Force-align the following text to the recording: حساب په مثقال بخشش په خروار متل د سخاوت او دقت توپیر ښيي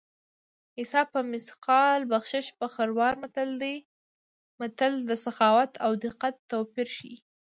حساب 0.79 1.07
په 1.15 1.21
مثقال 1.33 1.99
بخشش 2.11 2.45
په 2.59 2.65
خروار 2.73 3.13
متل 4.67 4.91
د 5.09 5.11
سخاوت 5.25 5.71
او 5.85 5.91
دقت 6.05 6.35
توپیر 6.51 6.87
ښيي 6.95 7.15